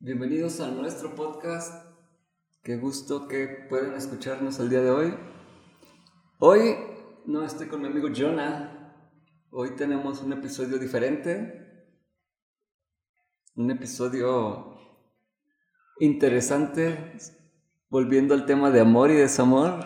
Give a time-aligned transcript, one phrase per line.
[0.00, 1.74] Bienvenidos a nuestro podcast.
[2.62, 5.14] Qué gusto que pueden escucharnos el día de hoy.
[6.38, 6.76] Hoy
[7.26, 8.94] no estoy con mi amigo Jonah.
[9.50, 11.90] Hoy tenemos un episodio diferente.
[13.56, 14.78] Un episodio
[15.98, 17.16] interesante,
[17.90, 19.84] volviendo al tema de amor y desamor.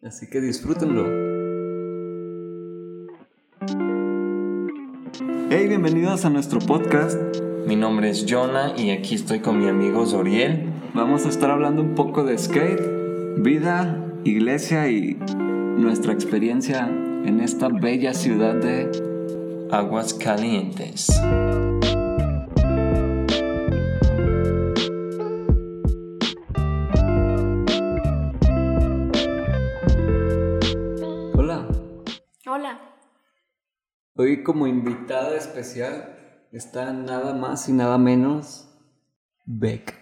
[0.00, 1.06] Así que disfrútenlo.
[5.50, 7.47] Hey, bienvenidos a nuestro podcast.
[7.68, 10.72] Mi nombre es Jonah y aquí estoy con mi amigo Zoriel.
[10.94, 12.80] Vamos a estar hablando un poco de skate,
[13.42, 15.18] vida, iglesia y
[15.76, 18.90] nuestra experiencia en esta bella ciudad de
[19.70, 21.10] Aguas Calientes.
[31.34, 31.68] Hola.
[32.46, 32.80] Hola.
[34.16, 36.17] Hoy como invitada especial
[36.52, 38.68] está nada más y nada menos
[39.44, 39.98] Beck.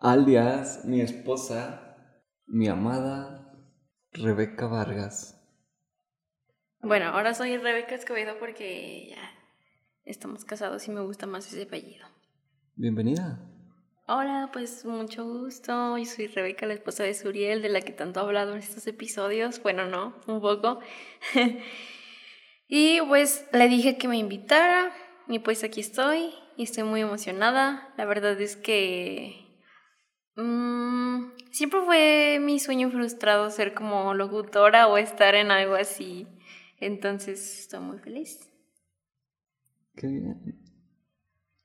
[0.00, 1.96] Alias mi esposa,
[2.46, 3.52] mi amada
[4.12, 5.40] Rebeca Vargas.
[6.80, 9.30] Bueno, ahora soy Rebeca Escobedo porque ya
[10.04, 12.06] estamos casados y me gusta más ese apellido.
[12.76, 13.38] Bienvenida.
[14.06, 15.96] Hola, pues mucho gusto.
[15.96, 18.86] Yo soy Rebeca, la esposa de Suriel, de la que tanto he hablado en estos
[18.86, 19.62] episodios.
[19.62, 20.80] Bueno, no, un poco.
[22.76, 24.90] y pues le dije que me invitara
[25.28, 27.94] y pues aquí estoy y estoy muy emocionada.
[27.96, 29.62] La verdad es que
[30.34, 36.26] mm, siempre fue mi sueño frustrado ser como locutora o estar en algo así.
[36.80, 38.50] Entonces estoy muy feliz.
[39.94, 40.60] Qué bien.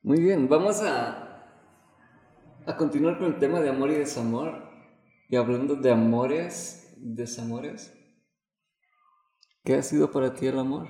[0.04, 1.44] Muy bien, vamos a,
[2.68, 4.62] a continuar con el tema de amor y desamor.
[5.28, 7.99] Y hablando de amores, desamores.
[9.70, 10.88] ¿Qué ha sido para ti el amor?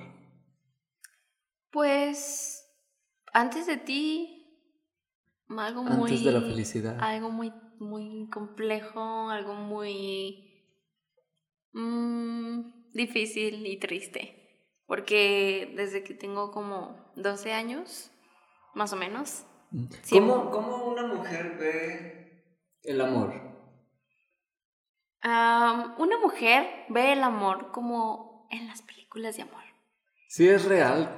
[1.70, 2.64] Pues
[3.30, 4.56] antes de ti,
[5.50, 6.12] algo muy...
[6.12, 6.96] Antes de la felicidad.
[6.98, 10.64] Algo muy, muy complejo, algo muy
[11.74, 14.64] mm, difícil y triste.
[14.86, 18.10] Porque desde que tengo como 12 años,
[18.72, 19.44] más o menos.
[20.08, 23.34] ¿Cómo, ¿Cómo, una mujer ve el amor?
[25.22, 29.62] Um, una mujer ve el amor como en las películas de amor.
[30.28, 31.10] Sí, es real.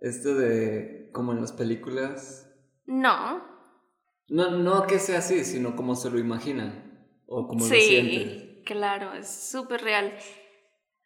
[0.00, 2.50] Esto de como en las películas.
[2.86, 3.44] No.
[4.28, 7.06] No, no que sea así, sino como se lo imaginan.
[7.26, 8.62] O como sí, lo sienten.
[8.64, 10.12] Claro, es súper real.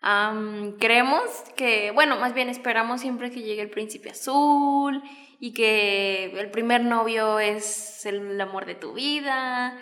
[0.03, 1.23] Um, creemos
[1.57, 5.03] que, bueno, más bien esperamos siempre que llegue el príncipe azul
[5.41, 9.77] y que el primer novio es el amor de tu vida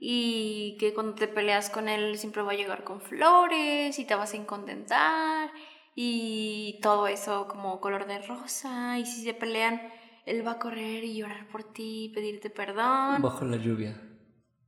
[0.00, 4.14] y que cuando te peleas con él siempre va a llegar con flores y te
[4.14, 5.50] vas a incontentar
[5.94, 9.92] y todo eso como color de rosa y si se pelean
[10.24, 13.20] él va a correr y llorar por ti, pedirte perdón.
[13.20, 14.00] Bajo la lluvia.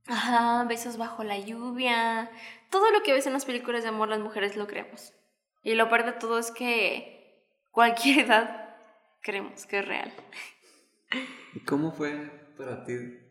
[0.06, 2.30] Ajá, besos bajo la lluvia.
[2.70, 5.12] Todo lo que ves en las películas de amor las mujeres lo creemos.
[5.62, 8.76] Y lo peor de todo es que cualquier edad
[9.22, 10.12] creemos que es real.
[11.54, 13.21] ¿Y cómo fue para ti?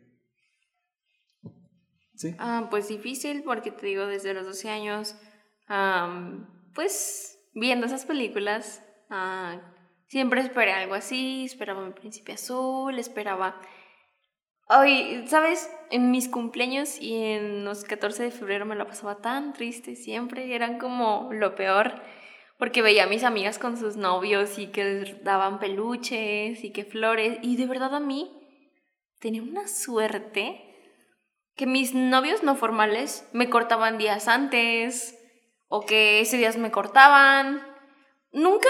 [2.39, 5.15] Ah, pues difícil porque te digo, desde los 12 años,
[6.73, 9.59] pues viendo esas películas, ah,
[10.07, 13.59] siempre esperé algo así, esperaba mi príncipe azul, esperaba...
[14.73, 15.69] Hoy, ¿sabes?
[15.89, 20.55] En mis cumpleaños y en los 14 de febrero me la pasaba tan triste siempre,
[20.55, 22.01] eran como lo peor,
[22.57, 27.39] porque veía a mis amigas con sus novios y que daban peluches y que flores,
[27.41, 28.31] y de verdad a mí
[29.19, 30.70] tenía una suerte
[31.56, 35.17] que mis novios no formales me cortaban días antes
[35.67, 37.66] o que ese días me cortaban.
[38.31, 38.69] Nunca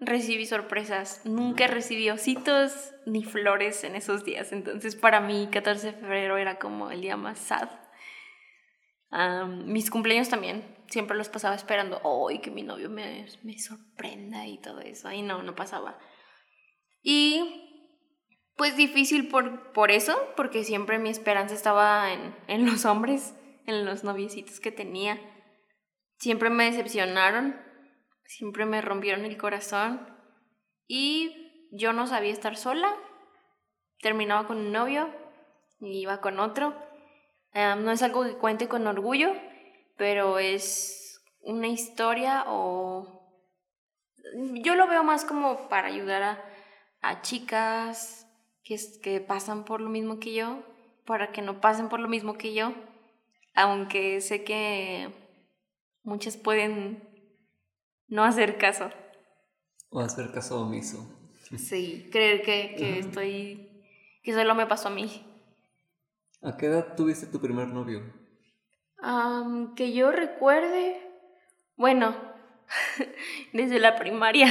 [0.00, 4.52] recibí sorpresas, nunca recibí ositos ni flores en esos días.
[4.52, 7.68] Entonces para mí 14 de febrero era como el día más sad.
[9.66, 14.58] mis cumpleaños también, siempre los pasaba esperando, hoy que mi novio me, me sorprenda y
[14.58, 15.10] todo eso.
[15.12, 15.98] Y no, no pasaba.
[17.02, 17.69] Y
[18.60, 23.34] pues difícil por, por eso, porque siempre mi esperanza estaba en, en los hombres,
[23.64, 25.18] en los noviecitos que tenía.
[26.18, 27.58] Siempre me decepcionaron,
[28.26, 30.14] siempre me rompieron el corazón
[30.86, 32.94] y yo no sabía estar sola.
[34.02, 35.08] Terminaba con un novio
[35.80, 36.74] y iba con otro.
[37.54, 39.32] no es algo que cuente con orgullo,
[39.96, 43.26] pero es una historia o...
[44.62, 46.44] Yo lo veo más como para ayudar a,
[47.00, 48.26] a chicas
[48.70, 50.62] que, que pasan por lo mismo que yo,
[51.04, 52.72] para que no pasen por lo mismo que yo,
[53.52, 55.12] aunque sé que
[56.04, 57.02] muchas pueden
[58.06, 58.88] no hacer caso.
[59.90, 61.04] O hacer caso omiso.
[61.58, 63.82] Sí, creer que, que estoy,
[64.22, 65.26] que solo me pasó a mí.
[66.40, 68.00] ¿A qué edad tuviste tu primer novio?
[69.02, 71.00] Am, que yo recuerde,
[71.74, 72.14] bueno,
[73.52, 74.46] desde la primaria,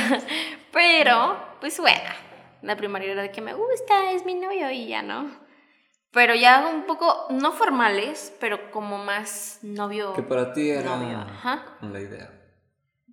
[0.73, 2.28] pero pues bueno,
[2.61, 5.29] la primaria era de que me gusta, es mi novio y ya no.
[6.11, 10.13] Pero ya un poco, no formales, pero como más novio.
[10.13, 11.77] Que para ti era novio, ajá.
[11.81, 12.35] la idea.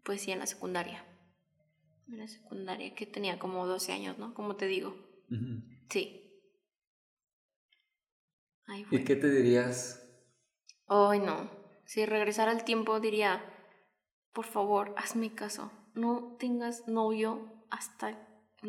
[0.02, 1.04] Pues sí, en la secundaria.
[2.08, 4.32] En la secundaria, que tenía como 12 años, ¿no?
[4.32, 4.96] Como te digo.
[5.90, 6.22] Sí.
[8.90, 10.02] ¿Y qué te dirías?
[10.88, 11.50] Ay, no.
[11.84, 13.44] Si regresara al tiempo diría,
[14.32, 15.70] por favor, hazme caso.
[15.94, 18.18] No tengas novio hasta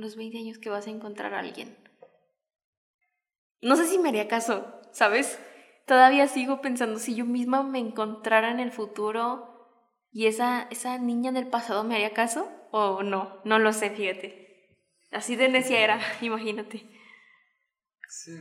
[0.02, 1.78] los 20 años que vas a encontrar a alguien.
[3.62, 5.40] No sé si me haría caso, ¿sabes?
[5.86, 9.58] Todavía sigo pensando si yo misma me encontrara en el futuro
[10.12, 13.40] y esa, esa niña del pasado me haría caso o no.
[13.46, 14.76] No lo sé, fíjate.
[15.12, 16.84] Así de necia era, imagínate.
[18.10, 18.38] Sí,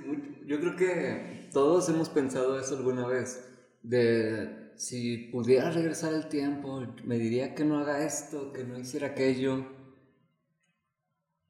[0.47, 3.53] yo creo que todos hemos pensado eso alguna vez.
[3.83, 9.09] De si pudiera regresar el tiempo, me diría que no haga esto, que no hiciera
[9.09, 9.65] aquello.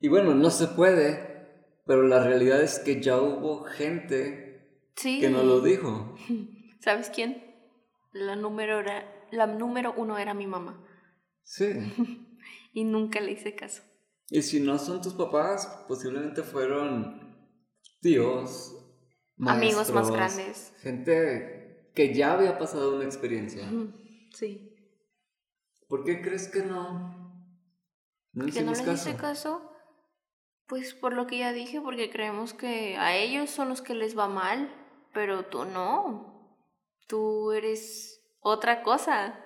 [0.00, 1.48] Y bueno, no se puede,
[1.86, 4.44] pero la realidad es que ya hubo gente
[4.96, 5.20] Sí.
[5.20, 6.14] que no lo dijo.
[6.80, 7.42] ¿Sabes quién?
[8.12, 10.84] La número, era, la número uno era mi mamá.
[11.42, 11.66] Sí.
[12.72, 13.82] Y nunca le hice caso.
[14.28, 17.34] Y si no son tus papás, posiblemente fueron
[18.02, 18.74] tíos,
[19.38, 20.72] Amigos más maestros, grandes.
[20.82, 23.66] Gente que ya había pasado una experiencia.
[24.34, 24.76] Sí.
[25.88, 27.48] ¿Por qué crees que no?
[28.34, 29.08] No que no les caso.
[29.08, 29.72] hice caso,
[30.66, 34.18] pues por lo que ya dije, porque creemos que a ellos son los que les
[34.18, 34.72] va mal,
[35.12, 36.58] pero tú no.
[37.06, 39.38] Tú eres otra cosa.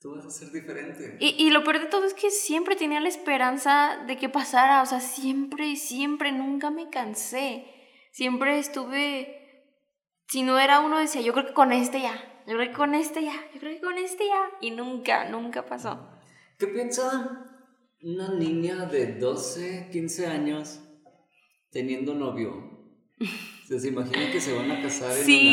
[0.00, 1.16] Tú vas a ser diferente.
[1.20, 4.82] Y, y lo peor de todo es que siempre tenía la esperanza de que pasara,
[4.82, 7.72] o sea, siempre, siempre, nunca me cansé.
[8.10, 9.72] Siempre estuve,
[10.26, 12.14] si no era uno, decía, yo creo que con este ya,
[12.46, 14.50] yo creo que con este ya, yo creo que con este ya.
[14.60, 16.08] Y nunca, nunca pasó.
[16.58, 17.45] ¿Qué piensa
[18.06, 20.80] una niña de 12, 15 años
[21.72, 22.52] teniendo novio?
[23.68, 25.48] ¿Se imagina que se van a casar en Sí.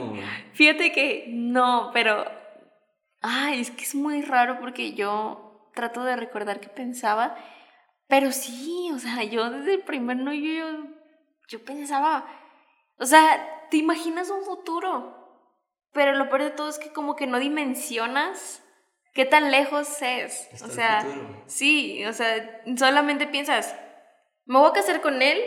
[0.00, 0.22] un año?
[0.54, 2.24] Fíjate que no, pero.
[3.20, 7.36] Ay, es que es muy raro porque yo trato de recordar qué pensaba.
[8.08, 10.86] Pero sí, o sea, yo desde el primer novio yo,
[11.48, 12.26] yo pensaba.
[12.98, 15.18] O sea, te imaginas un futuro.
[15.92, 18.64] Pero lo peor de todo es que como que no dimensionas
[19.12, 20.48] qué tan lejos es.
[20.52, 21.06] Está o sea,
[21.46, 23.74] sí, o sea, solamente piensas,
[24.44, 25.38] me voy a casar con él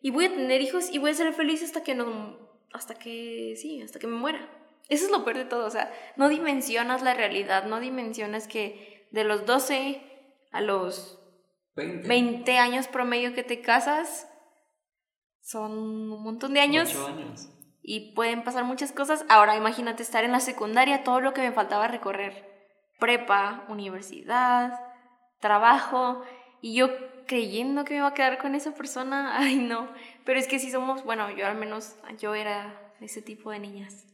[0.00, 2.38] y voy a tener hijos y voy a ser feliz hasta que no,
[2.72, 4.48] hasta que, sí, hasta que me muera.
[4.88, 9.08] Eso es lo peor de todo, o sea, no dimensionas la realidad, no dimensionas que
[9.12, 10.02] de los 12
[10.50, 11.18] a los
[11.76, 12.08] 20.
[12.08, 14.26] 20 años promedio que te casas
[15.40, 17.48] son un montón de años años.
[17.82, 19.24] y pueden pasar muchas cosas.
[19.28, 22.49] Ahora imagínate estar en la secundaria, todo lo que me faltaba recorrer.
[23.00, 24.78] Prepa, universidad,
[25.40, 26.22] trabajo,
[26.60, 26.88] y yo
[27.26, 29.88] creyendo que me iba a quedar con esa persona, ay no.
[30.24, 34.06] Pero es que si somos, bueno, yo al menos, yo era ese tipo de niñas.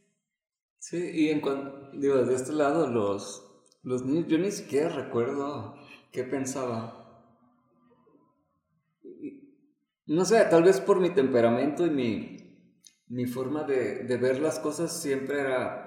[0.78, 3.44] Sí, y en cuanto, digo, de este lado, los,
[3.82, 5.76] los niños, yo ni siquiera recuerdo
[6.12, 7.02] qué pensaba.
[10.06, 12.36] No sé, tal vez por mi temperamento y mi,
[13.08, 15.85] mi forma de, de ver las cosas siempre era,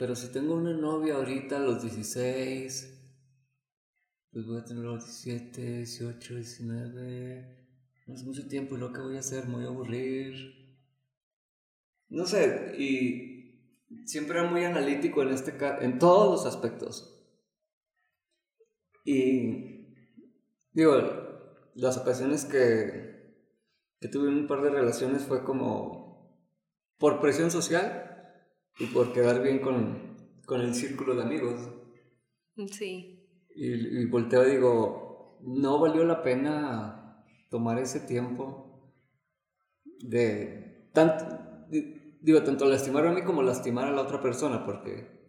[0.00, 3.02] pero si tengo una novia ahorita a los 16,
[4.32, 7.66] pues voy a tener los 17, 18, 19,
[8.06, 9.46] no es mucho tiempo, ¿y lo que voy a hacer?
[9.46, 10.78] Me voy a aburrir.
[12.08, 13.76] No sé, y
[14.06, 15.54] siempre era muy analítico en este
[15.84, 17.22] en todos los aspectos.
[19.04, 19.84] Y
[20.72, 20.94] digo,
[21.74, 23.34] las ocasiones que,
[24.00, 26.40] que tuve un par de relaciones fue como
[26.96, 28.09] por presión social
[28.78, 31.70] y por quedar bien con, con el círculo de amigos.
[32.70, 33.26] Sí.
[33.54, 38.94] Y, y volteo y digo, no valió la pena tomar ese tiempo
[40.02, 41.24] de tanto,
[41.68, 45.20] di- digo, tanto lastimar a mí como lastimar a la otra persona, porque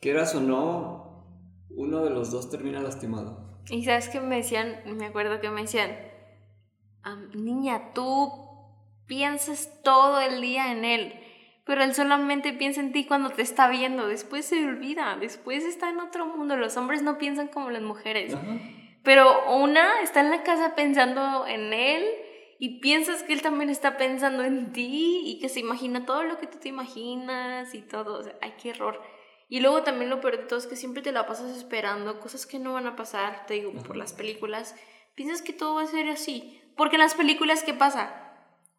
[0.00, 3.60] quieras o no, uno de los dos termina lastimado.
[3.70, 5.90] Y sabes que me decían, me acuerdo que me decían,
[7.02, 8.32] "Am, niña, tú
[9.06, 11.14] piensas todo el día en él,
[11.64, 15.90] pero él solamente piensa en ti cuando te está viendo, después se olvida, después está
[15.90, 18.58] en otro mundo, los hombres no piensan como las mujeres, Ajá.
[19.02, 22.04] pero una está en la casa pensando en él
[22.58, 26.38] y piensas que él también está pensando en ti y que se imagina todo lo
[26.38, 29.00] que tú te imaginas y todo, o sea, ay, qué error.
[29.48, 32.46] Y luego también lo peor de todo es que siempre te la pasas esperando cosas
[32.46, 34.76] que no van a pasar, te digo, por las películas,
[35.16, 36.60] piensas que todo va a ser así.
[36.76, 38.29] Porque en las películas, ¿qué pasa?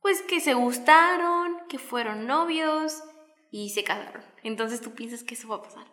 [0.01, 3.03] Pues que se gustaron, que fueron novios
[3.51, 4.24] y se casaron.
[4.43, 5.86] Entonces tú piensas que eso va a pasar.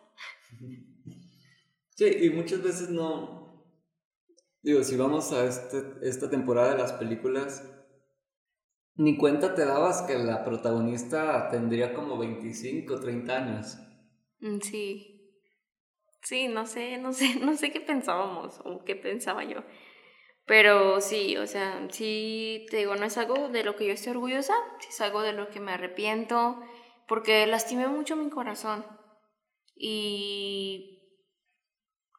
[1.95, 3.65] Sí, y muchas veces no.
[4.61, 7.63] Digo, si vamos a este, esta temporada de las películas,
[8.95, 13.77] ni cuenta te dabas que la protagonista tendría como 25, 30 años.
[14.39, 15.15] Mm, Sí.
[16.21, 19.63] Sí, no sé, no sé, no sé qué pensábamos o qué pensaba yo.
[20.49, 24.11] Pero sí, o sea, sí, te digo, no es algo de lo que yo estoy
[24.13, 24.55] orgullosa,
[24.89, 26.59] es algo de lo que me arrepiento,
[27.07, 28.83] porque lastimé mucho mi corazón.
[29.75, 30.99] Y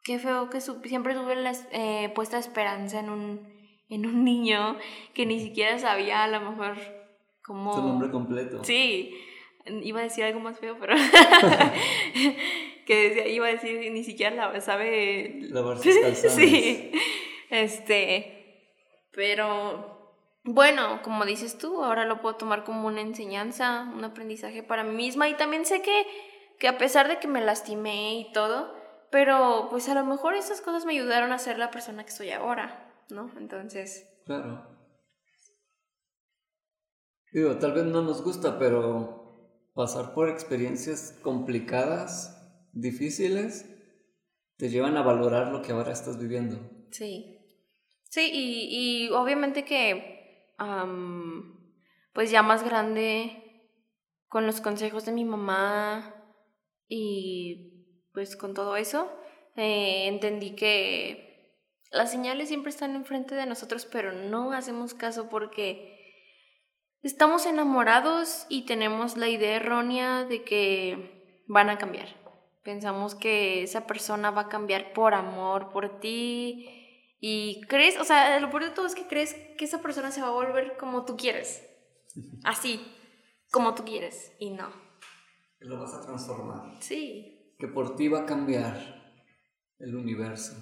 [0.05, 3.53] qué feo que su- siempre tuve la eh, puesta esperanza en un,
[3.89, 4.77] en un niño
[5.13, 6.77] que ni siquiera sabía a lo mejor
[7.43, 7.75] cómo...
[7.75, 8.63] Tu nombre completo.
[8.63, 9.13] Sí,
[9.83, 10.95] iba a decir algo más feo, pero
[12.85, 16.33] que decía, iba a decir ni siquiera la sabe Lavar sus calzones.
[16.33, 16.91] sí.
[17.51, 18.73] Este,
[19.11, 24.83] pero bueno, como dices tú, ahora lo puedo tomar como una enseñanza, un aprendizaje para
[24.83, 26.07] mí misma y también sé que
[26.61, 28.71] que a pesar de que me lastimé y todo,
[29.09, 32.29] pero pues a lo mejor esas cosas me ayudaron a ser la persona que soy
[32.29, 33.31] ahora, ¿no?
[33.35, 34.67] Entonces, Claro.
[37.33, 43.65] Digo, tal vez no nos gusta, pero pasar por experiencias complicadas, difíciles,
[44.57, 46.59] te llevan a valorar lo que ahora estás viviendo.
[46.91, 47.39] Sí.
[48.11, 50.53] Sí, y, y obviamente que,
[52.13, 53.41] pues ya más grande,
[54.27, 56.13] con los consejos de mi mamá
[56.89, 59.09] y pues con todo eso,
[59.55, 61.55] eh, entendí que
[61.89, 65.97] las señales siempre están enfrente de nosotros, pero no hacemos caso porque
[67.03, 72.09] estamos enamorados y tenemos la idea errónea de que van a cambiar.
[72.61, 76.80] Pensamos que esa persona va a cambiar por amor, por ti.
[77.23, 80.21] Y crees, o sea, lo peor de todo es que crees que esa persona se
[80.21, 81.63] va a volver como tú quieres.
[82.43, 82.83] Así,
[83.51, 84.33] como tú quieres.
[84.39, 84.69] Y no.
[85.59, 86.81] Lo vas a transformar.
[86.81, 87.55] Sí.
[87.59, 89.01] Que por ti va a cambiar
[89.77, 90.53] el universo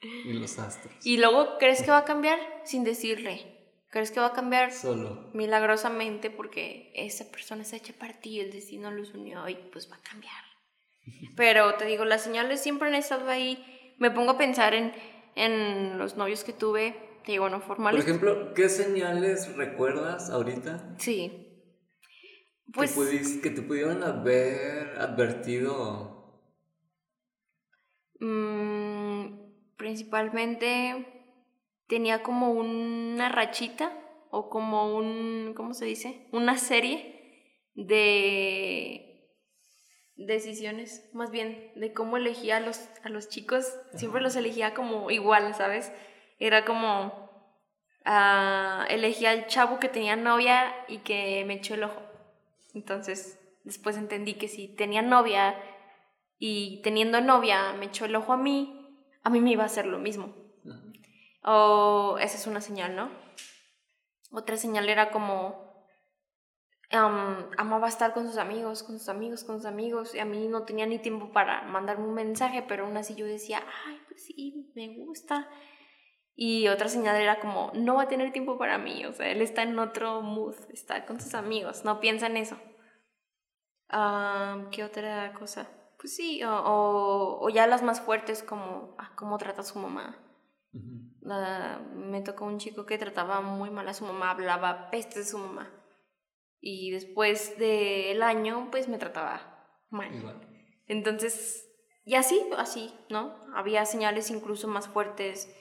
[0.00, 0.94] y los astros.
[1.04, 3.52] Y luego crees que va a cambiar sin decirle.
[3.90, 5.30] Crees que va a cambiar Solo.
[5.34, 9.96] milagrosamente porque esa persona se echa para ti, el destino los unió y pues va
[9.96, 10.44] a cambiar.
[11.36, 13.94] Pero te digo, las señales siempre han estado ahí.
[13.98, 14.92] Me pongo a pensar en,
[15.34, 16.94] en los novios que tuve,
[17.26, 18.04] digo, no Por formales.
[18.04, 21.48] ejemplo, ¿qué señales recuerdas ahorita Sí.
[22.72, 26.40] Pues que, pudis- que te pudieron haber advertido?
[28.20, 29.26] mm,
[29.76, 31.06] principalmente
[31.88, 33.98] tenía como una rachita
[34.30, 36.28] o como un, ¿cómo se dice?
[36.32, 39.11] Una serie de
[40.26, 43.66] decisiones, más bien de cómo elegía a los, a los chicos.
[43.94, 45.92] Siempre los elegía como igual, ¿sabes?
[46.38, 47.30] Era como
[48.04, 52.02] ah, elegía al chavo que tenía novia y que me echó el ojo.
[52.74, 55.56] Entonces, después entendí que si tenía novia
[56.38, 58.82] y teniendo novia me echó el ojo a mí,
[59.22, 60.34] a mí me iba a hacer lo mismo.
[61.44, 63.10] O esa es una señal, ¿no?
[64.30, 65.71] Otra señal era como
[66.92, 70.48] am, amaba estar con sus amigos, con sus amigos, con sus amigos, y a mí
[70.48, 74.24] no tenía ni tiempo para mandarme un mensaje, pero aún así yo decía, ay, pues
[74.26, 75.48] sí, me gusta.
[76.34, 79.42] Y otra señal era como, no va a tener tiempo para mí, o sea, él
[79.42, 82.56] está en otro mood, está con sus amigos, no piensa en eso.
[83.88, 85.68] Ah, ¿Qué otra cosa?
[85.98, 89.78] Pues sí, o, o, o ya las más fuertes como ah, cómo trata a su
[89.78, 90.18] mamá.
[91.28, 95.24] Ah, me tocó un chico que trataba muy mal a su mamá, hablaba peste de
[95.26, 95.70] su mamá.
[96.64, 100.14] Y después del año, pues me trataba mal.
[100.14, 100.40] Igual.
[100.86, 101.68] Entonces,
[102.04, 103.36] y así, así, ¿no?
[103.54, 105.52] Había señales incluso más fuertes,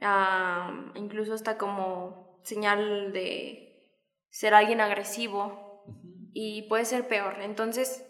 [0.00, 3.98] ah, incluso hasta como señal de
[4.30, 5.84] ser alguien agresivo
[6.32, 7.40] y puede ser peor.
[7.40, 8.06] Entonces,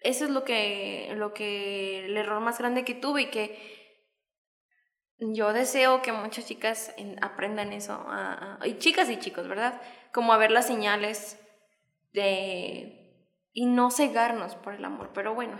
[0.00, 3.83] eso es lo que, lo que, el error más grande que tuve y que
[5.18, 9.80] yo deseo que muchas chicas en- aprendan eso, a- a- y chicas y chicos, ¿verdad?
[10.12, 11.38] Como a ver las señales
[12.12, 13.28] de...
[13.52, 15.58] y no cegarnos por el amor, pero bueno,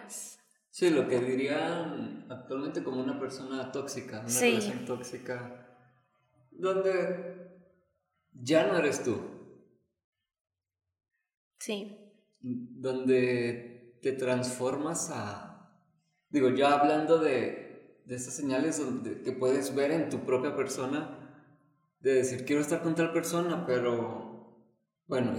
[0.71, 4.51] Sí, lo que dirían actualmente como una persona tóxica, una Sí.
[4.51, 5.69] relación tóxica,
[6.51, 7.61] donde
[8.33, 9.21] ya no eres tú,
[11.59, 11.97] sí,
[12.41, 15.71] donde te transformas a,
[16.29, 17.64] digo, ya hablando de,
[18.05, 21.19] de esas señales donde, que puedes ver en tu propia persona,
[22.01, 24.61] de decir, quiero estar con tal persona, pero
[25.07, 25.33] bueno,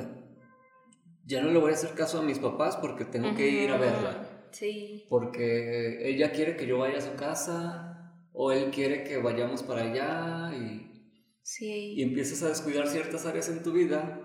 [1.26, 3.78] ya no le voy a hacer caso a mis papás porque tengo que ir a
[3.78, 4.32] verla.
[4.52, 5.06] Sí.
[5.10, 9.82] porque ella quiere que yo vaya a su casa o él quiere que vayamos para
[9.82, 11.94] allá y, Sí.
[11.98, 14.22] y empiezas a descuidar ciertas áreas en tu vida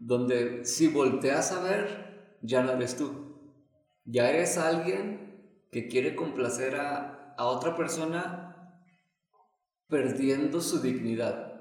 [0.00, 3.36] donde si volteas a ver, ya no eres tú.
[4.04, 5.38] Ya eres alguien
[5.70, 8.54] que quiere complacer a, a otra persona
[9.88, 11.54] perdiendo su dignidad.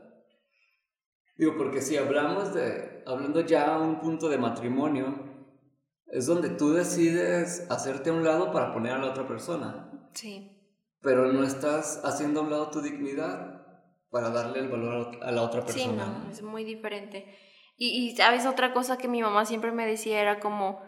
[1.37, 5.25] Digo, porque si hablamos de, hablando ya a un punto de matrimonio,
[6.07, 10.51] es donde tú decides hacerte a un lado para poner a la otra persona, Sí.
[11.01, 13.65] pero no estás haciendo a un lado tu dignidad
[14.11, 16.05] para darle el valor a la otra Sí, persona.
[16.25, 17.37] no, es muy diferente.
[17.77, 20.81] Y, y sabes, otra cosa que mi mamá siempre me decía era como,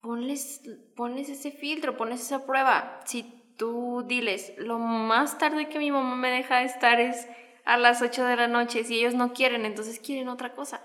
[0.00, 0.62] ponles,
[0.96, 3.00] ponles ese filtro, ponles esa prueba.
[3.04, 7.28] Si tú diles, lo más tarde que mi mamá me deja de estar es
[7.64, 8.84] a las 8 de la noche.
[8.84, 10.82] Si ellos no quieren, entonces quieren otra cosa.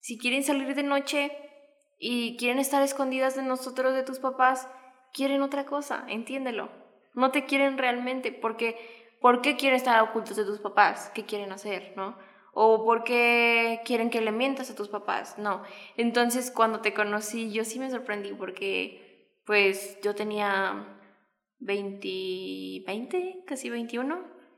[0.00, 1.32] Si quieren salir de noche
[1.98, 4.68] y quieren estar escondidas de nosotros, de tus papás,
[5.12, 6.70] quieren otra cosa, entiéndelo.
[7.14, 11.10] No te quieren realmente, porque ¿por qué quieren estar ocultos de tus papás?
[11.14, 12.18] ¿Qué quieren hacer, no?
[12.54, 15.38] O ¿por qué quieren que le mientas a tus papás?
[15.38, 15.62] No.
[15.96, 20.98] Entonces, cuando te conocí, yo sí me sorprendí porque, pues, yo tenía
[21.58, 24.14] 20, 20, casi 21.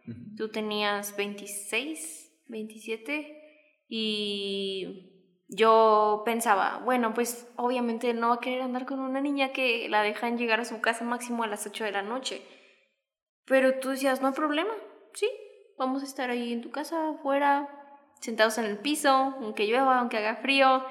[0.07, 0.37] Ujú.
[0.37, 3.43] Tú tenías 26, 27
[3.89, 5.13] y
[5.49, 10.03] yo pensaba, bueno, pues obviamente no va a querer andar con una niña que la
[10.03, 12.43] dejan llegar a su casa máximo a las 8 de la noche.
[13.47, 14.73] Pero tú decías, no hay problema,
[15.15, 15.29] sí,
[15.79, 17.76] vamos a estar ahí en tu casa, afuera,
[18.21, 20.85] sentados en el piso, aunque llueva, aunque haga frío.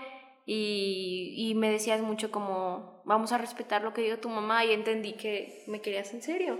[0.45, 4.71] Y, y me decías mucho como, vamos a respetar lo que diga tu mamá y
[4.71, 6.59] entendí que me querías en serio.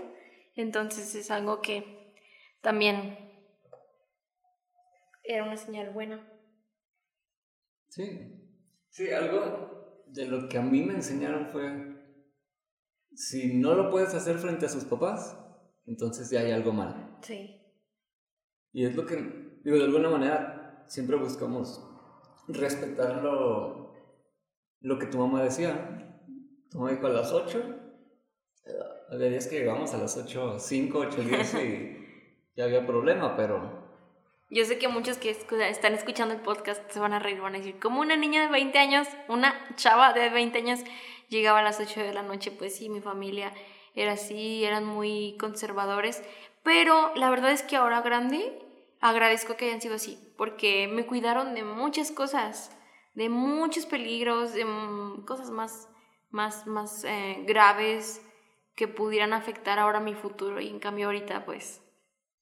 [0.54, 2.14] Entonces es algo que
[2.62, 3.16] también
[5.22, 6.26] era una señal buena.
[7.88, 8.36] Sí.
[8.88, 11.62] Sí, algo de lo que a mí me enseñaron fue,
[13.14, 15.38] si no lo puedes hacer frente a sus papás,
[15.84, 17.18] entonces ya hay algo mal.
[17.22, 17.60] Sí.
[18.72, 21.84] Y es lo que, digo, de alguna manera siempre buscamos
[22.46, 23.92] respetar lo,
[24.80, 26.14] lo que tu mamá decía.
[26.70, 27.58] Tu mamá dijo a las 8,
[28.66, 28.70] eh,
[29.10, 31.96] había días que llegamos a las 8, 5, 8, 10 y
[32.56, 33.98] ya había problema, pero
[34.50, 37.58] Yo sé que muchos que están escuchando el podcast se van a reír, van a
[37.58, 40.80] decir, como una niña de 20 años, una chava de 20 años
[41.28, 43.52] llegaba a las 8 de la noche, pues sí, mi familia
[43.96, 46.22] era así, eran muy conservadores,
[46.62, 48.65] pero la verdad es que ahora grande
[49.00, 52.70] agradezco que hayan sido así, porque me cuidaron de muchas cosas,
[53.14, 54.64] de muchos peligros, de
[55.26, 55.88] cosas más,
[56.30, 58.20] más, más eh, graves
[58.74, 61.80] que pudieran afectar ahora mi futuro y en cambio ahorita pues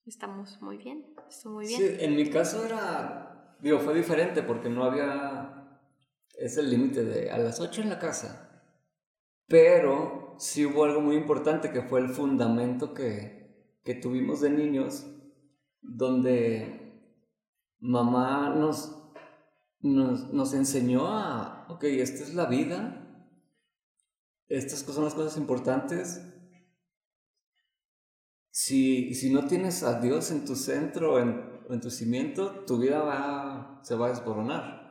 [0.06, 1.80] estamos muy bien, estoy muy bien.
[1.80, 5.80] Sí, en mi caso era, digo, fue diferente porque no había
[6.38, 8.50] ese límite de a las 8 en la casa.
[9.46, 15.06] Pero sí hubo algo muy importante que fue el fundamento que, que tuvimos de niños,
[15.84, 17.12] donde
[17.78, 18.96] mamá nos,
[19.80, 23.00] nos, nos enseñó a, ok, esta es la vida,
[24.48, 26.20] estas son las cosas importantes,
[28.50, 33.02] si, si no tienes a Dios en tu centro, en, en tu cimiento, tu vida
[33.02, 34.84] va, se va a desboronar.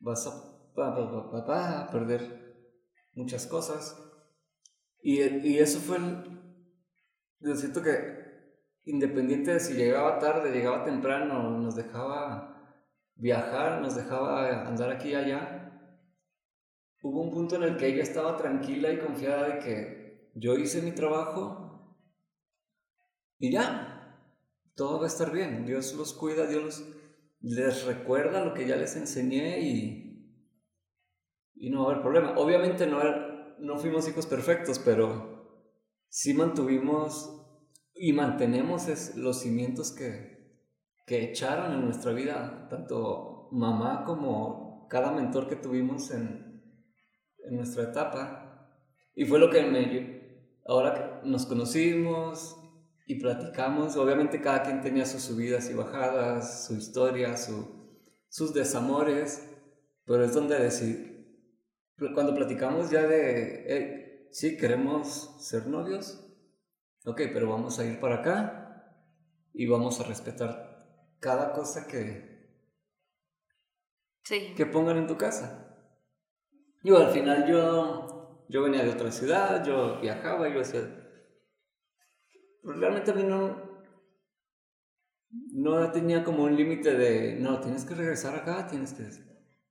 [0.00, 0.30] Vas a,
[0.76, 2.72] va- va- va- a perder
[3.12, 3.96] muchas cosas.
[5.00, 6.38] Y, y eso fue el...
[7.40, 8.17] Yo siento que
[8.88, 12.74] independiente de si llegaba tarde, llegaba temprano, nos dejaba
[13.14, 15.94] viajar, nos dejaba andar aquí y allá,
[17.02, 20.82] hubo un punto en el que ella estaba tranquila y confiada de que yo hice
[20.82, 21.68] mi trabajo
[23.38, 23.98] y ya,
[24.74, 25.66] todo va a estar bien.
[25.66, 26.84] Dios los cuida, Dios
[27.40, 30.44] les recuerda lo que ya les enseñé y,
[31.54, 32.38] y no va a haber problema.
[32.38, 33.00] Obviamente no,
[33.58, 35.66] no fuimos hijos perfectos, pero
[36.08, 37.37] sí mantuvimos
[37.98, 40.38] y mantenemos es- los cimientos que,
[41.06, 46.62] que echaron en nuestra vida, tanto mamá como cada mentor que tuvimos en,
[47.44, 48.70] en nuestra etapa.
[49.14, 50.18] Y fue lo que me...
[50.66, 52.56] Ahora que nos conocimos
[53.06, 59.48] y platicamos, obviamente cada quien tenía sus subidas y bajadas, su historia, su, sus desamores,
[60.04, 61.26] pero es donde decir,
[62.14, 66.27] cuando platicamos ya de, "Hey, sí, queremos ser novios,
[67.04, 68.94] ok, pero vamos a ir para acá
[69.52, 70.78] y vamos a respetar
[71.20, 72.38] cada cosa que,
[74.22, 74.54] Sí.
[74.56, 75.64] que pongan en tu casa.
[76.84, 80.82] Yo al final yo, yo venía de otra ciudad, yo viajaba, yo hacía...
[82.62, 83.66] Pero realmente a mí no...
[85.52, 89.04] No tenía como un límite de, no, tienes que regresar acá, tienes que...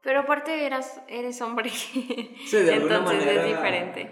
[0.03, 1.69] Pero aparte eras, eres hombre.
[1.69, 4.11] Sí, de alguna Entonces manera- es diferente.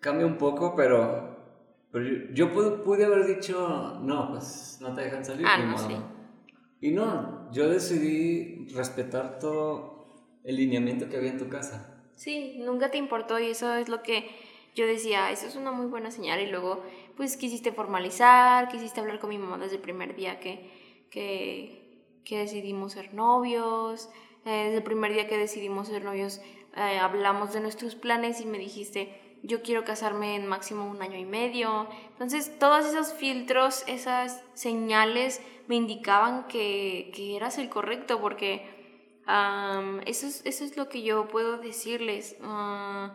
[0.00, 1.29] Cambia un poco, pero
[1.92, 5.46] Pero yo, yo pude, pude haber dicho, no, pues no te dejan salir.
[5.48, 5.88] Ah, no, modo".
[5.88, 5.96] sí.
[6.80, 12.02] Y no, yo decidí respetar todo el lineamiento que había en tu casa.
[12.14, 14.28] Sí, nunca te importó y eso es lo que
[14.74, 16.82] yo decía, eso es una muy buena señal y luego
[17.16, 20.70] pues quisiste formalizar, quisiste hablar con mi mamá desde el primer día que,
[21.10, 24.08] que, que decidimos ser novios,
[24.44, 26.40] eh, desde el primer día que decidimos ser novios
[26.76, 31.16] eh, hablamos de nuestros planes y me dijiste, yo quiero casarme en máximo un año
[31.16, 31.88] y medio.
[32.10, 38.78] Entonces todos esos filtros, esas señales me indicaban que, que eras el correcto porque...
[40.06, 42.36] Eso, es, eso es lo que yo puedo decirles.
[42.42, 43.14] Ah,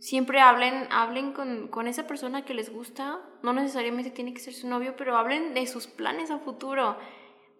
[0.00, 3.20] siempre hablen, hablen con, con esa persona que les gusta.
[3.42, 6.96] No necesariamente tiene que ser su novio, pero hablen de sus planes a futuro.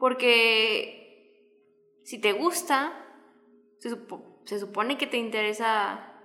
[0.01, 1.07] Porque
[2.03, 2.93] si te gusta,
[3.79, 6.16] se supone que te interesa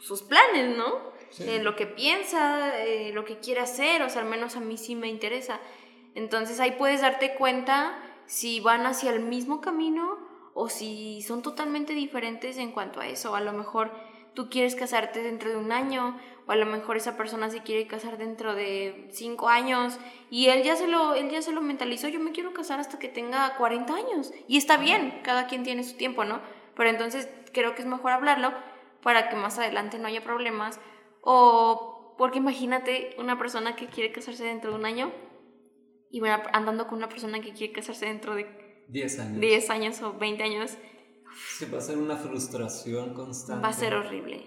[0.00, 1.10] sus planes, ¿no?
[1.30, 1.44] Sí.
[1.46, 4.76] Eh, lo que piensa, eh, lo que quiere hacer, o sea, al menos a mí
[4.76, 5.60] sí me interesa.
[6.14, 10.18] Entonces ahí puedes darte cuenta si van hacia el mismo camino
[10.54, 13.36] o si son totalmente diferentes en cuanto a eso.
[13.36, 13.92] A lo mejor
[14.34, 17.86] tú quieres casarte dentro de un año o a lo mejor esa persona se quiere
[17.86, 19.98] casar dentro de cinco años
[20.30, 22.98] y él ya se lo, él ya se lo mentalizó, yo me quiero casar hasta
[22.98, 24.32] que tenga 40 años.
[24.48, 26.40] Y está bien, cada quien tiene su tiempo, ¿no?
[26.74, 28.52] Pero entonces creo que es mejor hablarlo
[29.02, 30.80] para que más adelante no haya problemas.
[31.22, 35.12] O porque imagínate una persona que quiere casarse dentro de un año
[36.10, 36.20] y
[36.52, 39.40] andando con una persona que quiere casarse dentro de 10 años.
[39.40, 40.76] 10 años o 20 años,
[41.58, 43.62] Sí, va a ser una frustración constante.
[43.62, 44.44] va a ser horrible.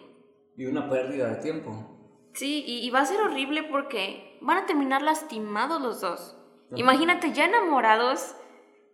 [0.57, 2.29] Y una pérdida de tiempo.
[2.33, 6.35] Sí, y, y va a ser horrible porque van a terminar lastimados los dos.
[6.67, 6.75] Ajá.
[6.75, 8.35] Imagínate ya enamorados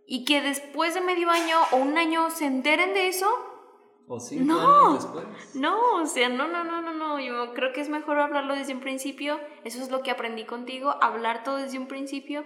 [0.06, 3.28] y que después de medio año o un año se enteren de eso.
[4.12, 4.88] O cinco No.
[4.88, 5.56] años después.
[5.56, 7.20] No, o sea, no, no, no, no, no.
[7.20, 9.40] Yo creo que es mejor hablarlo desde un principio.
[9.64, 12.44] Eso es lo que aprendí contigo, hablar todo desde un principio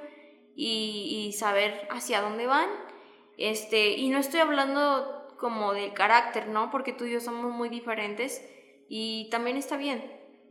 [0.56, 2.68] y, y saber hacia dónde van.
[3.38, 6.70] Este, y no estoy hablando como del carácter, ¿no?
[6.70, 8.46] Porque tú y yo somos muy diferentes
[8.90, 10.04] y también está bien.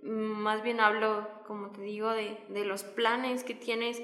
[0.02, 0.08] Mm,
[0.42, 4.02] Más bien hablo, como te digo, de, de los planes que tienes.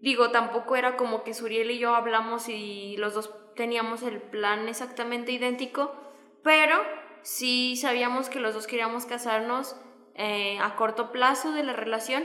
[0.00, 4.68] Digo, tampoco era como que Suriel y yo hablamos y los dos teníamos el plan
[4.68, 5.92] exactamente idéntico,
[6.46, 6.76] pero
[7.22, 9.74] sí sabíamos que los dos queríamos casarnos
[10.14, 12.22] eh, a corto plazo de la relación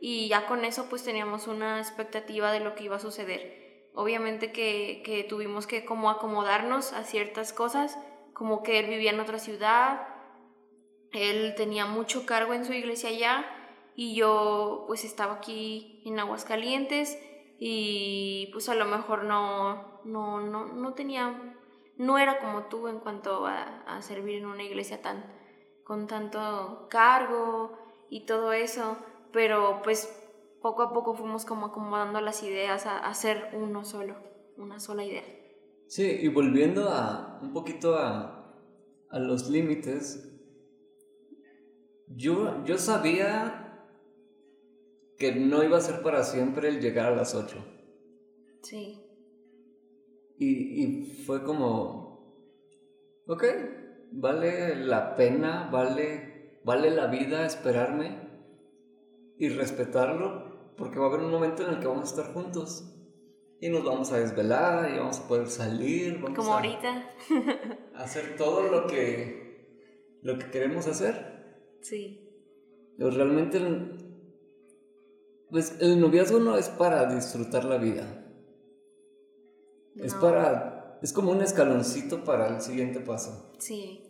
[0.00, 3.90] y ya con eso pues teníamos una expectativa de lo que iba a suceder.
[3.92, 7.98] Obviamente que, que tuvimos que como acomodarnos a ciertas cosas,
[8.32, 10.06] como que él vivía en otra ciudad,
[11.10, 13.44] él tenía mucho cargo en su iglesia allá
[13.96, 17.18] y yo pues estaba aquí en Aguascalientes
[17.58, 21.53] y pues a lo mejor no, no, no, no tenía,
[21.96, 25.24] no era como tú en cuanto a, a servir en una iglesia tan,
[25.84, 27.78] con tanto cargo
[28.10, 28.96] y todo eso,
[29.32, 30.08] pero pues
[30.64, 34.16] poco a poco fuimos como acomodando las ideas a, ser uno solo,
[34.56, 35.24] una sola idea.
[35.88, 38.56] Sí, y volviendo a un poquito a,
[39.10, 40.26] a los límites,
[42.08, 43.86] yo, yo sabía
[45.18, 47.56] que no iba a ser para siempre el llegar a las 8.
[48.62, 49.03] Sí,
[50.44, 52.04] Y, y fue como,
[53.26, 53.44] ok,
[54.12, 58.18] vale la pena, vale, vale la vida esperarme
[59.38, 62.90] y respetarlo, porque va a haber un momento en el que vamos a estar juntos
[63.60, 67.10] y nos vamos a desvelar y vamos a poder salir, vamos como a, ahorita.
[67.94, 71.32] a hacer todo lo que, lo que queremos hacer.
[71.80, 72.30] Sí,
[72.98, 73.60] Pero realmente
[75.50, 78.23] pues, el noviazgo no es para disfrutar la vida.
[79.96, 80.98] Es para.
[81.02, 83.52] Es como un escaloncito para el siguiente paso.
[83.58, 84.00] Sí.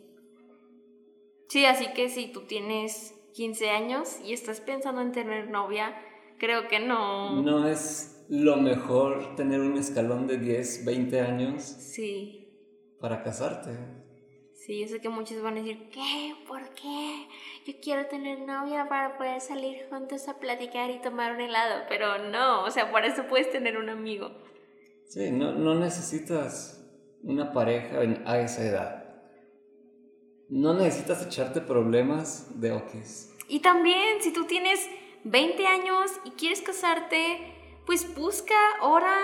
[1.49, 5.95] Sí, así que si tú tienes 15 años y estás pensando en tener novia,
[6.39, 7.41] creo que no.
[7.41, 12.49] No es lo mejor tener un escalón de 10, 20 años Sí.
[12.99, 13.71] para casarte.
[14.53, 16.33] Sí, yo sé que muchos van a decir, ¿qué?
[16.47, 17.27] ¿Por qué?
[17.67, 22.17] Yo quiero tener novia para poder salir juntos a platicar y tomar un helado, pero
[22.31, 24.31] no, o sea, por eso puedes tener un amigo.
[25.07, 26.83] Sí, no, no necesitas
[27.23, 29.01] una pareja en- a esa edad.
[30.49, 33.33] No necesitas echarte problemas de okis.
[33.47, 34.79] Y también, si tú tienes
[35.23, 37.53] 20 años y quieres casarte,
[37.85, 39.15] pues busca, ora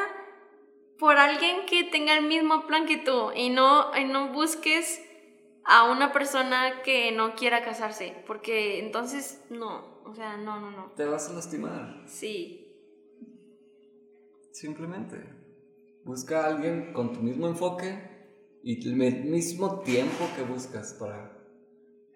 [0.97, 5.01] por alguien que tenga el mismo plan que tú y no, y no busques
[5.63, 10.91] a una persona que no quiera casarse, porque entonces no, o sea, no, no, no.
[10.95, 12.03] Te vas a lastimar.
[12.07, 12.67] Sí,
[14.51, 15.40] Simplemente.
[16.03, 18.09] Busca a alguien con tu mismo enfoque
[18.63, 21.37] y el mismo tiempo que buscas para,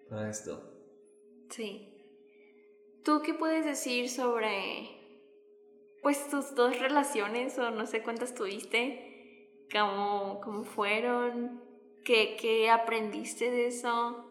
[0.08, 0.60] para esto.
[1.50, 1.92] sí.
[3.04, 4.88] ¿Tú qué puedes decir sobre,
[6.02, 9.62] pues, tus dos relaciones o no sé cuántas tuviste?
[9.70, 11.62] ¿Cómo, cómo fueron?
[12.04, 14.24] ¿Qué, ¿Qué aprendiste de eso?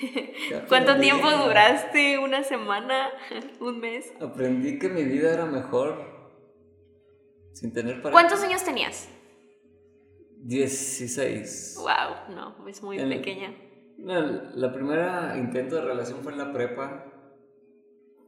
[0.68, 2.18] ¿Cuánto Aprendí- tiempo duraste?
[2.18, 3.10] ¿Una semana?
[3.60, 4.12] ¿Un mes?
[4.20, 6.17] Aprendí que mi vida era mejor
[7.52, 8.00] sin tener.
[8.02, 9.08] ¿Cuántos años tenías?
[10.44, 11.76] 16.
[11.78, 13.54] Wow, no, es muy El- pequeña.
[13.98, 17.04] La primera intento de relación fue en la prepa.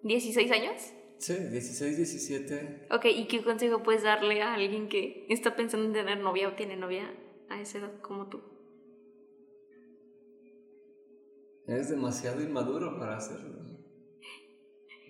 [0.03, 0.93] ¿16 años?
[1.19, 2.89] Sí, 16, 17.
[2.91, 6.53] Ok, ¿y qué consejo puedes darle a alguien que está pensando en tener novia o
[6.55, 7.15] tiene novia
[7.49, 8.41] a esa edad como tú?
[11.69, 13.61] Eres demasiado inmaduro para hacerlo.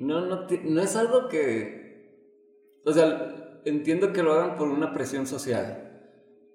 [0.01, 2.81] No, no, no es algo que...
[2.85, 5.87] O sea, entiendo que lo hagan por una presión social.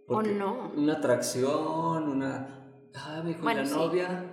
[0.07, 0.71] ¿O no?
[0.75, 2.71] Una atracción, una...
[2.93, 3.75] Ah, mi hijo Bueno, y la sí.
[3.75, 4.31] novia.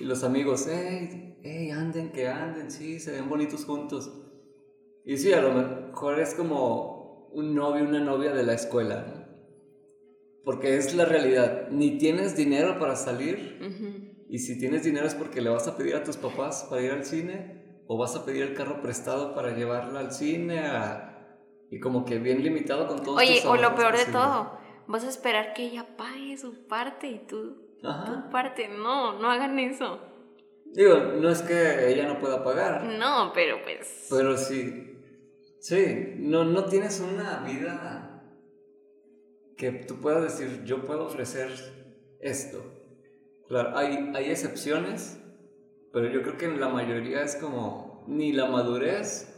[0.00, 4.10] Y los amigos, hey, hey, anden, que anden, sí, se ven bonitos juntos.
[5.04, 9.22] Y sí, a lo mejor es como un novio, una novia de la escuela, ¿no?
[10.44, 11.68] Porque es la realidad.
[11.70, 13.58] Ni tienes dinero para salir,
[14.28, 16.92] y si tienes dinero es porque le vas a pedir a tus papás para ir
[16.92, 21.08] al cine o vas a pedir el carro prestado para llevarla al cine a-
[21.72, 25.08] y como que bien limitado con todos Oye, o lo peor de todo, vas a
[25.08, 28.04] esperar que ella pague su parte y tú Ajá.
[28.04, 28.68] tu parte.
[28.68, 29.98] No, no hagan eso.
[30.66, 34.06] Digo, no es que ella no pueda pagar, No, pero pues...
[34.10, 34.98] pero sí,
[35.60, 38.22] sí, no, no tienes una vida
[39.56, 41.48] que tú puedas decir, yo puedo ofrecer
[42.20, 42.62] esto.
[43.48, 45.18] Claro, hay, hay excepciones,
[45.90, 49.31] pero yo creo que en la mayoría es como ni la madurez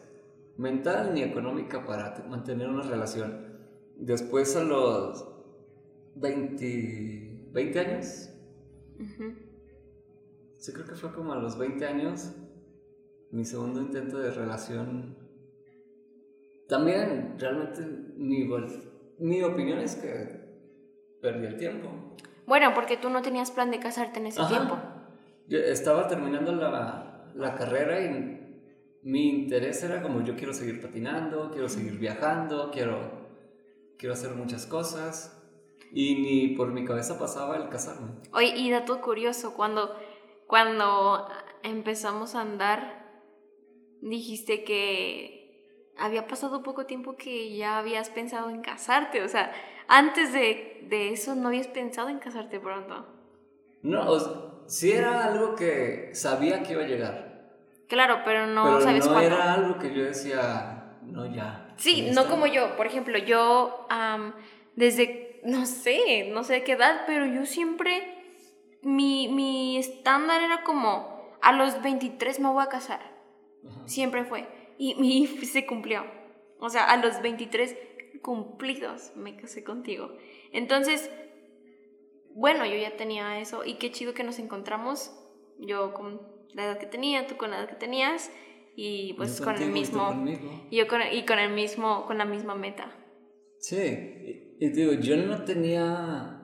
[0.56, 3.54] mental ni económica para te- mantener una relación.
[3.96, 5.26] Después a los
[6.16, 8.30] 20, 20 años,
[10.58, 12.32] sí creo que fue como a los 20 años,
[13.30, 15.16] mi segundo intento de relación.
[16.68, 17.82] También realmente
[18.16, 18.48] mi,
[19.18, 20.44] mi opinión es que
[21.20, 21.88] perdí el tiempo.
[22.46, 24.50] Bueno, porque tú no tenías plan de casarte en ese Ajá.
[24.50, 24.76] tiempo.
[25.48, 28.43] Yo estaba terminando la, la carrera y
[29.04, 32.98] mi interés era como yo quiero seguir patinando, quiero seguir viajando, quiero,
[33.98, 35.40] quiero hacer muchas cosas.
[35.92, 38.12] Y ni por mi cabeza pasaba el casarme.
[38.32, 39.94] Oye, y dato curioso, cuando,
[40.46, 41.28] cuando
[41.62, 43.04] empezamos a andar,
[44.00, 49.22] dijiste que había pasado poco tiempo que ya habías pensado en casarte.
[49.22, 49.52] O sea,
[49.86, 53.06] antes de, de eso no habías pensado en casarte pronto.
[53.82, 54.32] No, o sea,
[54.66, 57.33] sí era algo que sabía que iba a llegar.
[57.94, 59.34] Claro, pero no pero sabes no cuándo.
[59.34, 61.72] era algo que yo decía, no, ya.
[61.76, 62.28] Sí, no está".
[62.28, 62.76] como yo.
[62.76, 63.86] Por ejemplo, yo
[64.74, 68.02] desde, no sé, no sé qué edad, pero yo siempre,
[68.82, 73.00] mi, mi estándar era como, a los 23 me voy a casar.
[73.64, 73.86] Ajá.
[73.86, 74.48] Siempre fue.
[74.76, 76.04] Y, y se cumplió.
[76.58, 77.76] O sea, a los 23
[78.22, 80.16] cumplidos me casé contigo.
[80.50, 81.10] Entonces,
[82.34, 85.12] bueno, yo ya tenía eso y qué chido que nos encontramos.
[85.60, 88.30] Yo con la edad que tenía, tú con la edad que tenías
[88.76, 90.66] y pues Yo con el mismo conmigo.
[90.70, 92.96] y yo con, y con el mismo con la misma meta.
[93.58, 96.40] Sí, y, y digo, yo no tenía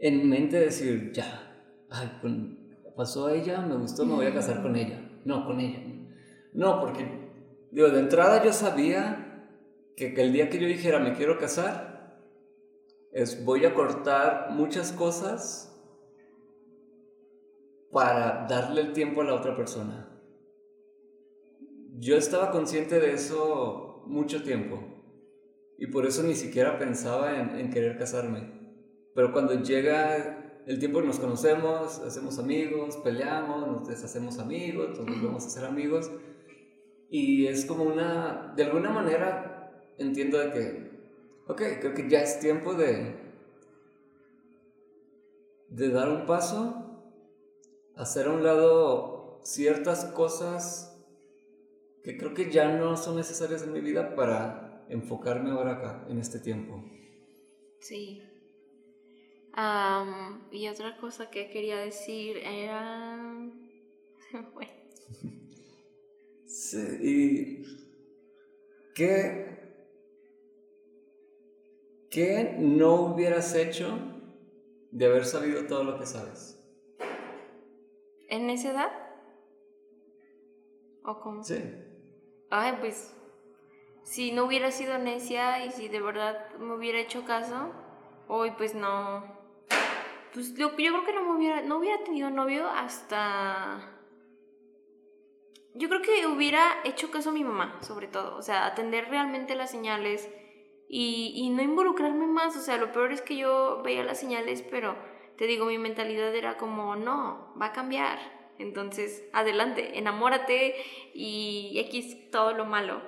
[0.00, 2.56] en mente decir, ya, ay, con-
[2.96, 4.98] pasó a ella, me gustó, me voy a casar con ella.
[5.24, 5.80] No, con ella.
[6.54, 7.06] No, porque,
[7.70, 9.44] digo, de entrada yo sabía
[9.96, 12.18] que, que el día que yo dijera me quiero casar,
[13.12, 15.65] es voy a cortar muchas cosas
[17.96, 20.06] para darle el tiempo a la otra persona.
[21.98, 24.78] Yo estaba consciente de eso mucho tiempo.
[25.78, 28.52] Y por eso ni siquiera pensaba en, querer casarme.
[29.14, 35.06] Pero cuando llega el tiempo que nos conocemos, hacemos amigos, peleamos, nos deshacemos amigos, nos
[35.06, 36.10] volvemos a ser amigos.
[37.08, 40.90] Y es como una, de alguna manera entiendo de que,
[41.48, 43.16] ok, creo que ya es tiempo de,
[45.70, 46.85] de dar un paso,
[47.96, 50.92] hacer a un lado ciertas cosas
[52.04, 56.18] que creo que ya no son necesarias en mi vida para enfocarme ahora acá, en
[56.18, 56.84] este tiempo.
[57.80, 58.22] Sí.
[60.52, 63.50] Y otra cosa que quería decir era
[64.54, 64.68] fue.
[66.44, 67.64] Sí, y
[68.94, 69.58] ¿qué,
[72.10, 73.98] ¿qué no hubieras hecho
[74.90, 76.55] de haber sabido todo lo que sabes?
[78.28, 78.92] ¿En esa edad?
[81.04, 81.44] ¿O cómo?
[81.44, 81.62] Sí.
[82.50, 83.14] Ay, pues
[84.02, 87.72] si no hubiera sido necia y si de verdad me hubiera hecho caso,
[88.28, 89.24] hoy pues no.
[90.32, 93.96] Pues yo, yo creo que no me hubiera, no hubiera tenido novio hasta
[95.78, 99.54] yo creo que hubiera hecho caso a mi mamá, sobre todo, o sea, atender realmente
[99.54, 100.28] las señales
[100.88, 104.62] y, y no involucrarme más, o sea, lo peor es que yo veía las señales,
[104.62, 104.96] pero
[105.36, 108.18] te digo, mi mentalidad era como, no, va a cambiar,
[108.58, 110.74] entonces, adelante, enamórate
[111.14, 113.00] y X todo lo malo.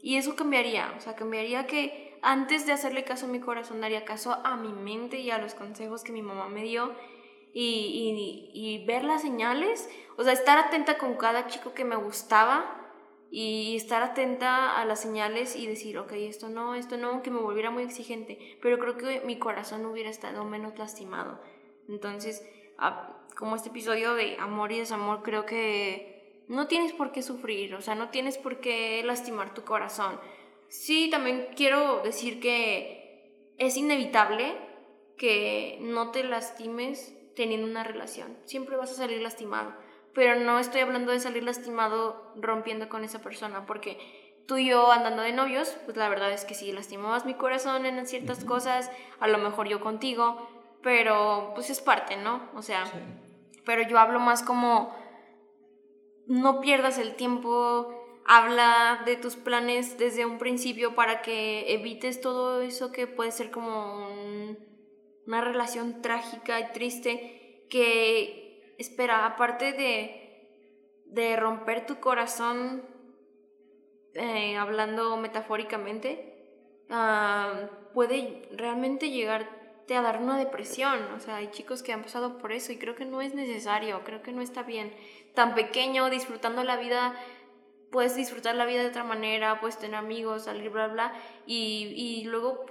[0.00, 4.04] Y eso cambiaría, o sea, cambiaría que antes de hacerle caso a mi corazón, daría
[4.04, 6.92] caso a mi mente y a los consejos que mi mamá me dio
[7.52, 12.74] y, y, ver las señales, o sea, estar atenta con cada chico que me gustaba
[13.30, 17.40] y estar atenta a las señales y decir, ok, esto no, esto no, que me
[17.40, 21.40] volviera muy exigente, pero creo que mi corazón hubiera estado menos lastimado.
[21.88, 22.46] Entonces,
[23.36, 27.80] como este episodio de amor y desamor, creo que no tienes por qué sufrir, o
[27.80, 30.20] sea, no tienes por qué lastimar tu corazón.
[30.68, 34.56] Sí, también quiero decir que es inevitable
[35.16, 38.36] que no te lastimes teniendo una relación.
[38.44, 39.74] Siempre vas a salir lastimado.
[40.14, 43.98] Pero no estoy hablando de salir lastimado rompiendo con esa persona, porque
[44.46, 47.86] tú y yo andando de novios, pues la verdad es que sí, lastimabas mi corazón
[47.86, 50.48] en ciertas cosas, a lo mejor yo contigo,
[50.88, 52.48] pero pues es parte, ¿no?
[52.54, 52.90] O sea,
[53.66, 54.96] pero yo hablo más como
[56.26, 62.62] no pierdas el tiempo, habla de tus planes desde un principio para que evites todo
[62.62, 64.08] eso que puede ser como
[65.26, 72.82] una relación trágica y triste que, espera, aparte de, de romper tu corazón,
[74.14, 79.57] eh, hablando metafóricamente, ah, puede realmente llegar
[79.96, 80.98] a dar una depresión.
[81.16, 84.02] O sea, hay chicos que han pasado por eso y creo que no es necesario,
[84.04, 84.92] creo que no está bien.
[85.34, 87.14] Tan pequeño, disfrutando la vida,
[87.90, 91.12] puedes disfrutar la vida de otra manera, puedes tener amigos, salir, bla, bla,
[91.46, 92.64] y, y luego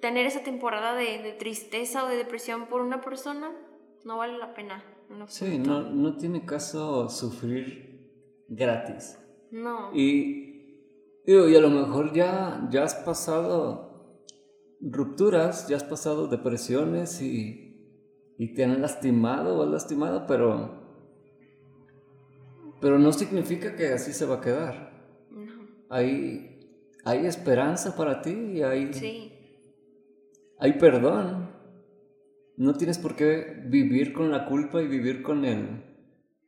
[0.00, 3.52] tener esa temporada de, de, tristeza o de depresión por una persona,
[4.04, 4.84] no vale la pena.
[5.26, 9.18] sí, no, no tiene caso sufrir gratis.
[9.50, 9.90] No.
[9.94, 13.87] Y, y a lo mejor ya, ya has pasado
[14.80, 17.76] rupturas, ya has pasado depresiones y,
[18.38, 20.70] y te han lastimado o has lastimado, pero,
[22.80, 24.88] pero no significa que así se va a quedar.
[25.90, 26.60] Hay,
[27.04, 29.32] hay esperanza para ti y hay, sí.
[30.58, 31.56] hay perdón.
[32.56, 35.84] No tienes por qué vivir con la culpa y vivir con el,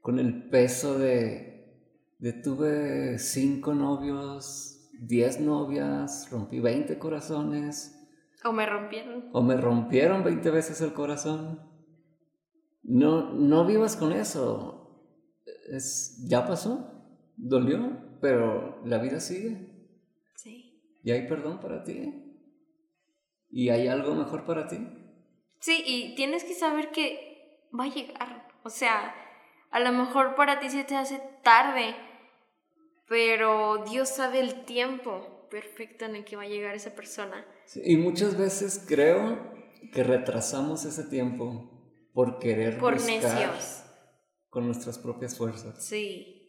[0.00, 1.72] con el peso de,
[2.18, 7.99] de tuve cinco novios, diez novias, rompí 20 corazones
[8.44, 9.28] o me rompieron.
[9.32, 11.60] O me rompieron 20 veces el corazón.
[12.82, 15.04] No, no vivas con eso.
[15.68, 16.90] Es, ya pasó,
[17.36, 19.68] dolió, pero la vida sigue.
[20.36, 20.82] Sí.
[21.02, 22.24] Y hay perdón para ti.
[23.50, 24.78] Y hay algo mejor para ti.
[25.58, 28.48] Sí, y tienes que saber que va a llegar.
[28.62, 29.14] O sea,
[29.70, 31.94] a lo mejor para ti se te hace tarde,
[33.06, 37.44] pero Dios sabe el tiempo perfecto en el que va a llegar esa persona
[37.76, 39.52] y muchas veces creo
[39.92, 41.70] que retrasamos ese tiempo
[42.12, 43.84] por querer por necios.
[44.48, 45.84] con nuestras propias fuerzas.
[45.84, 46.48] Sí.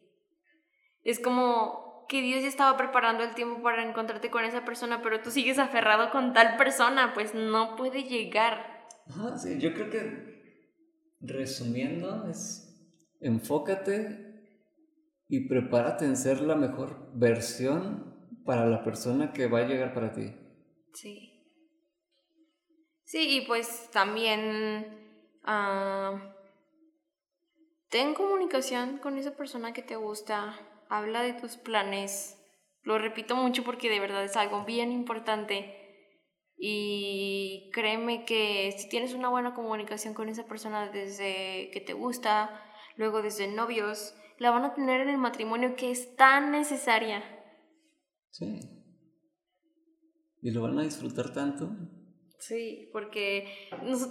[1.03, 5.21] Es como que Dios ya estaba preparando el tiempo para encontrarte con esa persona, pero
[5.21, 8.87] tú sigues aferrado con tal persona, pues no puede llegar.
[9.07, 10.31] Ajá, sí, yo creo que
[11.21, 12.67] resumiendo es
[13.19, 14.31] enfócate
[15.27, 18.10] y prepárate en ser la mejor versión
[18.45, 20.33] para la persona que va a llegar para ti.
[20.93, 21.31] Sí.
[23.03, 26.33] Sí, y pues también ah,
[27.89, 30.57] ten comunicación con esa persona que te gusta,
[30.89, 32.37] habla de tus planes.
[32.83, 35.77] Lo repito mucho porque de verdad es algo bien importante.
[36.57, 42.63] Y créeme que si tienes una buena comunicación con esa persona desde que te gusta,
[42.95, 47.23] luego desde novios, la van a tener en el matrimonio que es tan necesaria.
[48.31, 48.59] Sí.
[50.41, 51.69] Y lo van a disfrutar tanto.
[52.39, 53.47] Sí, porque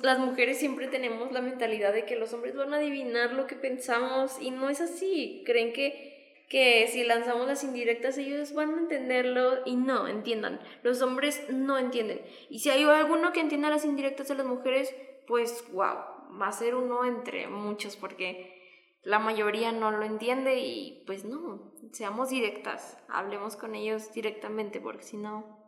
[0.02, 3.56] las mujeres siempre tenemos la mentalidad de que los hombres van a adivinar lo que
[3.56, 5.42] pensamos y no es así.
[5.44, 10.60] Creen que, que si lanzamos las indirectas ellos van a entenderlo y no, entiendan.
[10.84, 12.20] Los hombres no entienden.
[12.48, 14.94] Y si hay alguno que entienda las indirectas de las mujeres,
[15.26, 15.96] pues wow,
[16.40, 18.59] va a ser uno entre muchos porque
[19.02, 25.04] la mayoría no lo entiende y pues no, seamos directas, hablemos con ellos directamente porque
[25.04, 25.60] si no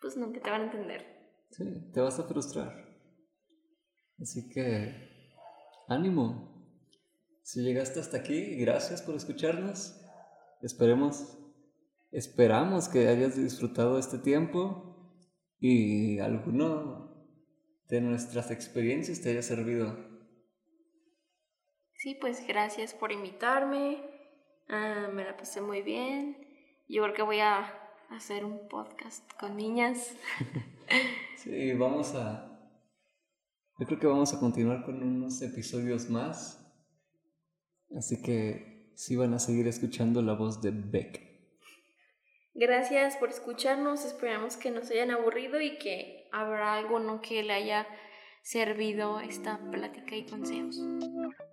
[0.00, 1.06] pues nunca te van a entender.
[1.50, 2.72] Sí, te vas a frustrar.
[4.20, 5.34] Así que,
[5.88, 6.52] ánimo.
[7.42, 10.00] Si llegaste hasta aquí, gracias por escucharnos.
[10.60, 11.38] Esperemos,
[12.10, 15.16] esperamos que hayas disfrutado este tiempo
[15.58, 17.26] y alguno
[17.88, 20.11] de nuestras experiencias te haya servido.
[22.02, 24.02] Sí, pues gracias por invitarme
[24.68, 26.36] Ah, me la pasé muy bien.
[26.88, 27.72] Yo creo que voy a
[28.10, 30.14] hacer un podcast con niñas.
[31.36, 32.70] Sí, vamos a...
[33.78, 36.72] Yo creo que vamos a continuar con unos episodios más.
[37.96, 41.20] Así que sí van a seguir escuchando la voz de Beck.
[42.54, 44.04] Gracias por escucharnos.
[44.04, 47.86] Esperamos que nos hayan aburrido y que habrá alguno que le haya
[48.42, 50.80] servido esta plática y consejos.